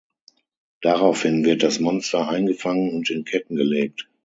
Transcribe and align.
Daraufhin 0.81 1.45
wird 1.45 1.61
das 1.61 1.79
Monster 1.79 2.27
eingefangen 2.27 2.89
und 2.89 3.11
in 3.11 3.23
Ketten 3.23 3.55
gelegt. 3.55 4.09